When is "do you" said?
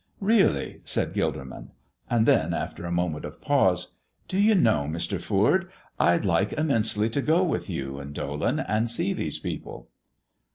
4.27-4.55